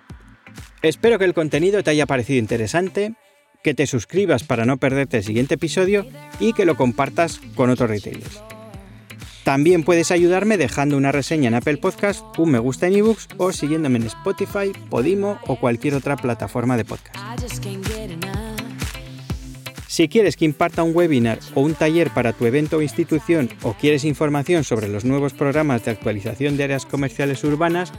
Espero 0.83 1.19
que 1.19 1.25
el 1.25 1.33
contenido 1.33 1.83
te 1.83 1.91
haya 1.91 2.05
parecido 2.05 2.39
interesante, 2.39 3.15
que 3.63 3.73
te 3.73 3.87
suscribas 3.87 4.45
para 4.45 4.67
no 4.67 4.77
perderte 4.77 5.17
el 5.17 5.25
siguiente 5.25 5.55
episodio 5.55 6.07
y 6.39 6.53
que 6.53 6.67
lo 6.67 6.77
compartas 6.77 7.41
con 7.55 7.71
otros 7.71 7.89
retailers. 7.89 8.43
También 9.43 9.85
puedes 9.85 10.11
ayudarme 10.11 10.59
dejando 10.59 10.99
una 10.99 11.13
reseña 11.13 11.49
en 11.49 11.55
Apple 11.55 11.79
Podcast, 11.79 12.23
un 12.37 12.51
me 12.51 12.59
gusta 12.59 12.89
en 12.89 12.97
ebooks 12.97 13.29
o 13.39 13.53
siguiéndome 13.53 13.99
en 13.99 14.05
Spotify, 14.05 14.71
Podimo 14.91 15.39
o 15.47 15.57
cualquier 15.57 15.95
otra 15.95 16.17
plataforma 16.17 16.77
de 16.77 16.85
podcast. 16.85 17.17
Si 19.95 20.09
quieres 20.09 20.37
que 20.37 20.45
imparta 20.45 20.83
un 20.83 20.91
webinar 20.93 21.39
o 21.55 21.61
un 21.61 21.75
taller 21.75 22.11
para 22.11 22.33
tu 22.33 22.47
evento 22.47 22.79
o 22.79 22.83
institución 22.83 23.49
o 23.63 23.75
quieres 23.75 24.03
información 24.03 24.65
sobre 24.65 24.89
los 24.89 25.05
nuevos 25.05 25.35
programas 25.35 25.85
de 25.85 25.93
actualización 25.93 26.57
de 26.57 26.65
áreas 26.65 26.85
comerciales 26.85 27.45
urbanas, 27.45 27.93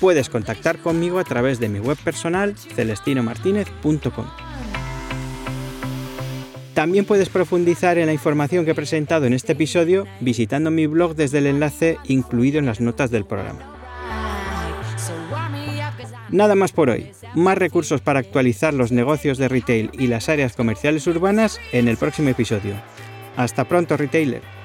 puedes 0.00 0.28
contactar 0.28 0.78
conmigo 0.78 1.20
a 1.20 1.24
través 1.24 1.60
de 1.60 1.68
mi 1.68 1.78
web 1.78 1.96
personal 2.02 2.56
celestinomartinez.com. 2.58 4.26
También 6.74 7.04
puedes 7.04 7.28
profundizar 7.28 7.96
en 7.96 8.06
la 8.06 8.12
información 8.12 8.64
que 8.64 8.72
he 8.72 8.74
presentado 8.74 9.26
en 9.26 9.32
este 9.32 9.52
episodio 9.52 10.04
visitando 10.18 10.72
mi 10.72 10.88
blog 10.88 11.14
desde 11.14 11.38
el 11.38 11.46
enlace 11.46 11.98
incluido 12.08 12.58
en 12.58 12.66
las 12.66 12.80
notas 12.80 13.12
del 13.12 13.24
programa. 13.24 13.75
Nada 16.30 16.54
más 16.54 16.72
por 16.72 16.90
hoy. 16.90 17.12
Más 17.34 17.56
recursos 17.58 18.00
para 18.00 18.20
actualizar 18.20 18.74
los 18.74 18.92
negocios 18.92 19.38
de 19.38 19.48
retail 19.48 19.90
y 19.92 20.06
las 20.08 20.28
áreas 20.28 20.56
comerciales 20.56 21.06
urbanas 21.06 21.60
en 21.72 21.88
el 21.88 21.96
próximo 21.96 22.30
episodio. 22.30 22.74
Hasta 23.36 23.64
pronto, 23.64 23.96
retailer. 23.96 24.55